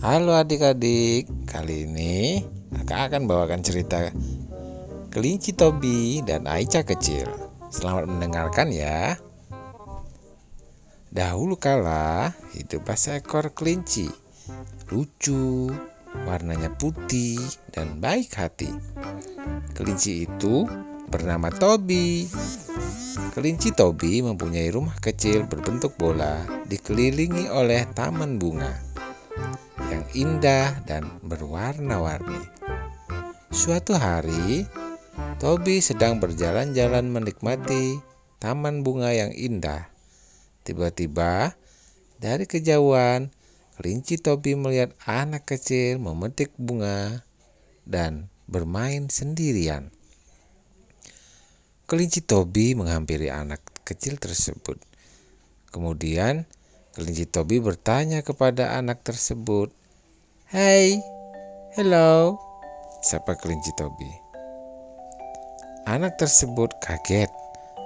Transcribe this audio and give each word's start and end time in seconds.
Halo 0.00 0.32
adik-adik, 0.32 1.28
kali 1.44 1.84
ini 1.84 2.40
kakak 2.72 3.12
akan 3.12 3.28
bawakan 3.28 3.60
cerita 3.60 4.08
kelinci 5.12 5.52
Tobi 5.52 6.24
dan 6.24 6.48
Aica 6.48 6.80
kecil. 6.88 7.28
Selamat 7.68 8.08
mendengarkan 8.08 8.72
ya. 8.72 9.20
Dahulu 11.12 11.60
kala 11.60 12.32
hiduplah 12.56 12.96
seekor 12.96 13.52
kelinci, 13.52 14.08
lucu, 14.88 15.68
warnanya 16.24 16.72
putih 16.80 17.36
dan 17.68 18.00
baik 18.00 18.32
hati. 18.40 18.72
Kelinci 19.76 20.24
itu 20.24 20.64
bernama 21.12 21.52
Tobi. 21.52 22.24
Kelinci 23.36 23.76
Tobi 23.76 24.24
mempunyai 24.24 24.72
rumah 24.72 24.96
kecil 24.96 25.44
berbentuk 25.44 25.92
bola 26.00 26.40
dikelilingi 26.72 27.52
oleh 27.52 27.84
taman 27.92 28.40
bunga 28.40 28.88
yang 30.00 30.40
indah 30.40 30.80
dan 30.88 31.04
berwarna-warni. 31.20 32.40
Suatu 33.52 33.92
hari, 33.92 34.64
Tobi 35.36 35.84
sedang 35.84 36.16
berjalan-jalan 36.16 37.12
menikmati 37.12 38.00
taman 38.40 38.80
bunga 38.80 39.12
yang 39.12 39.28
indah. 39.36 39.92
Tiba-tiba, 40.64 41.52
dari 42.16 42.48
kejauhan, 42.48 43.28
kelinci 43.76 44.16
Tobi 44.16 44.56
melihat 44.56 44.96
anak 45.04 45.44
kecil 45.44 46.00
memetik 46.00 46.48
bunga 46.56 47.20
dan 47.84 48.32
bermain 48.48 49.12
sendirian. 49.12 49.92
Kelinci 51.84 52.24
Tobi 52.24 52.72
menghampiri 52.72 53.28
anak 53.28 53.60
kecil 53.84 54.16
tersebut. 54.16 54.80
Kemudian, 55.68 56.48
kelinci 56.96 57.28
Tobi 57.28 57.60
bertanya 57.60 58.24
kepada 58.24 58.80
anak 58.80 59.04
tersebut, 59.04 59.76
Hai, 60.50 60.98
hello, 61.78 62.34
sapa 63.06 63.38
kelinci 63.38 63.70
Tobi. 63.78 64.10
Anak 65.86 66.18
tersebut 66.18 66.74
kaget 66.82 67.30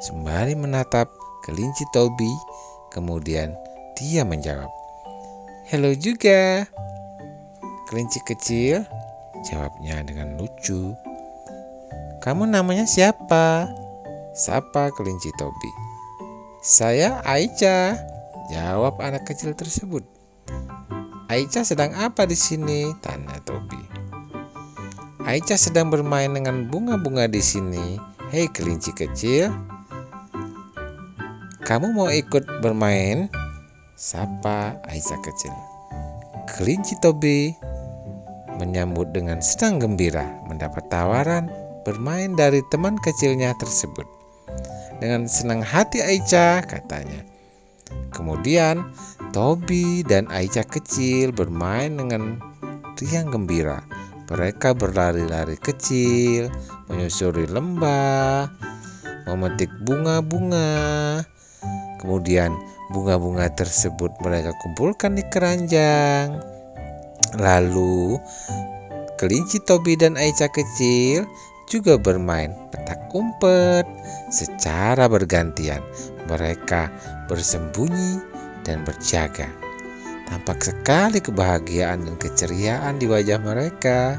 sembari 0.00 0.56
menatap 0.56 1.04
kelinci 1.44 1.84
Tobi, 1.92 2.32
kemudian 2.88 3.52
dia 4.00 4.24
menjawab, 4.24 4.72
Hello 5.68 5.92
juga. 5.92 6.64
Kelinci 7.92 8.24
kecil 8.24 8.88
jawabnya 9.44 10.00
dengan 10.00 10.40
lucu. 10.40 10.96
Kamu 12.24 12.48
namanya 12.48 12.88
siapa? 12.88 13.68
Sapa 14.32 14.88
kelinci 14.96 15.28
Tobi. 15.36 15.72
Saya 16.64 17.20
Aicha, 17.28 18.00
jawab 18.48 19.04
anak 19.04 19.28
kecil 19.28 19.52
tersebut. 19.52 20.14
Aicha 21.34 21.66
sedang 21.66 21.90
apa 21.98 22.30
di 22.30 22.38
sini? 22.38 22.94
Tanya 23.02 23.42
Tobi. 23.42 23.82
Aicha 25.26 25.58
sedang 25.58 25.90
bermain 25.90 26.30
dengan 26.30 26.70
bunga-bunga 26.70 27.26
di 27.26 27.42
sini. 27.42 27.98
Hei 28.30 28.46
kelinci 28.54 28.94
kecil, 28.94 29.50
kamu 31.66 31.90
mau 31.90 32.06
ikut 32.06 32.46
bermain? 32.62 33.26
Sapa 33.98 34.78
Aicha 34.86 35.18
kecil. 35.26 35.50
Kelinci 36.54 36.94
Tobi 37.02 37.50
menyambut 38.62 39.10
dengan 39.10 39.42
senang 39.42 39.82
gembira 39.82 40.22
mendapat 40.46 40.86
tawaran 40.86 41.50
bermain 41.82 42.38
dari 42.38 42.62
teman 42.70 42.94
kecilnya 43.02 43.58
tersebut. 43.58 44.06
Dengan 45.02 45.26
senang 45.26 45.66
hati 45.66 45.98
Aicha 45.98 46.62
katanya. 46.62 47.26
Kemudian 48.14 48.86
Tobi 49.34 50.06
dan 50.06 50.30
Aicha 50.30 50.62
kecil 50.62 51.34
bermain 51.34 51.90
dengan 51.90 52.38
riang 53.02 53.34
gembira. 53.34 53.82
Mereka 54.30 54.78
berlari-lari 54.78 55.58
kecil, 55.58 56.54
menyusuri 56.86 57.50
lembah, 57.50 58.46
memetik 59.26 59.74
bunga-bunga. 59.82 61.18
Kemudian 61.98 62.54
bunga-bunga 62.94 63.50
tersebut 63.58 64.14
mereka 64.22 64.54
kumpulkan 64.62 65.18
di 65.18 65.26
keranjang. 65.26 66.38
Lalu 67.34 68.22
kelinci 69.18 69.58
Tobi 69.66 69.98
dan 69.98 70.14
Aicha 70.14 70.46
kecil 70.46 71.26
juga 71.66 71.98
bermain 71.98 72.54
petak 72.70 73.10
umpet 73.10 73.82
secara 74.30 75.10
bergantian. 75.10 75.82
Mereka 76.30 76.86
bersembunyi 77.26 78.43
dan 78.64 78.82
berjaga. 78.82 79.46
Tampak 80.24 80.64
sekali 80.64 81.20
kebahagiaan 81.20 82.08
dan 82.08 82.16
keceriaan 82.16 82.96
di 82.96 83.06
wajah 83.06 83.38
mereka. 83.38 84.18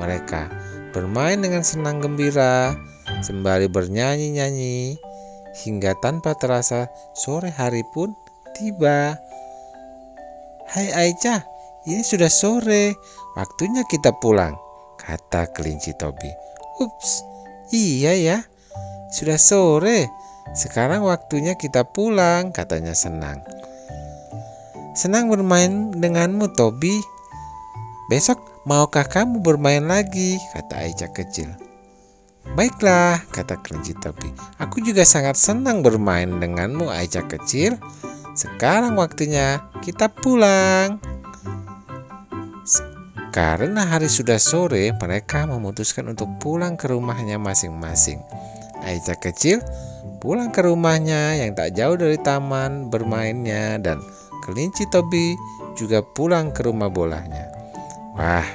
Mereka 0.00 0.48
bermain 0.96 1.38
dengan 1.44 1.60
senang 1.60 2.00
gembira 2.00 2.72
sembari 3.20 3.68
bernyanyi-nyanyi 3.68 4.96
hingga 5.52 5.92
tanpa 6.00 6.32
terasa 6.40 6.88
sore 7.12 7.52
hari 7.52 7.84
pun 7.92 8.16
tiba. 8.56 9.20
Hai 10.72 10.88
Aicha, 10.96 11.44
ini 11.84 12.00
sudah 12.00 12.32
sore, 12.32 12.96
waktunya 13.36 13.84
kita 13.84 14.16
pulang, 14.24 14.56
kata 14.96 15.52
kelinci 15.52 15.92
Tobi. 16.00 16.32
Ups, 16.80 17.20
iya 17.68 18.16
ya, 18.16 18.38
sudah 19.12 19.36
sore, 19.36 20.08
sekarang 20.52 21.06
waktunya 21.06 21.56
kita 21.56 21.86
pulang, 21.86 22.52
katanya 22.52 22.92
senang. 22.92 23.40
Senang 24.92 25.32
bermain 25.32 25.88
denganmu, 25.96 26.52
Tobi. 26.52 27.00
Besok 28.12 28.36
maukah 28.68 29.08
kamu 29.08 29.40
bermain 29.40 29.88
lagi? 29.88 30.36
kata 30.52 30.84
Aicha 30.84 31.08
kecil. 31.08 31.48
Baiklah, 32.52 33.24
kata 33.32 33.56
kelinci 33.64 33.96
Tobi. 34.04 34.28
Aku 34.60 34.84
juga 34.84 35.08
sangat 35.08 35.40
senang 35.40 35.80
bermain 35.80 36.28
denganmu, 36.28 36.92
Aicha 36.92 37.24
kecil. 37.24 37.80
Sekarang 38.36 39.00
waktunya 39.00 39.64
kita 39.80 40.12
pulang. 40.12 41.00
Karena 43.32 43.88
hari 43.88 44.12
sudah 44.12 44.36
sore, 44.36 44.92
mereka 45.00 45.48
memutuskan 45.48 46.12
untuk 46.12 46.28
pulang 46.36 46.76
ke 46.76 46.92
rumahnya 46.92 47.40
masing-masing. 47.40 48.20
Aicha 48.84 49.16
kecil 49.16 49.64
pulang 50.22 50.54
ke 50.54 50.62
rumahnya 50.62 51.34
yang 51.42 51.58
tak 51.58 51.74
jauh 51.74 51.98
dari 51.98 52.14
taman 52.14 52.94
bermainnya 52.94 53.74
dan 53.82 53.98
kelinci 54.46 54.86
Tobi 54.86 55.34
juga 55.74 55.98
pulang 55.98 56.54
ke 56.54 56.62
rumah 56.62 56.86
bolanya. 56.86 57.50
Wah, 58.14 58.46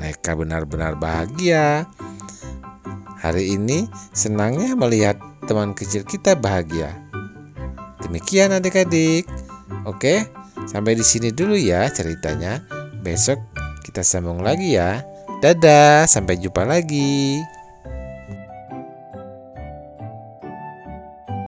mereka 0.00 0.32
benar-benar 0.32 0.96
bahagia. 0.96 1.84
Hari 3.20 3.52
ini 3.52 3.84
senangnya 4.16 4.72
melihat 4.72 5.20
teman 5.44 5.76
kecil 5.76 6.08
kita 6.08 6.40
bahagia. 6.40 6.96
Demikian 8.00 8.56
adik-adik. 8.56 9.28
Oke, 9.84 10.24
sampai 10.64 10.96
di 10.96 11.04
sini 11.04 11.28
dulu 11.28 11.52
ya 11.52 11.84
ceritanya. 11.92 12.64
Besok 13.04 13.36
kita 13.84 14.00
sambung 14.00 14.40
lagi 14.40 14.80
ya. 14.80 15.04
Dadah, 15.44 16.08
sampai 16.08 16.40
jumpa 16.40 16.64
lagi. 16.64 17.44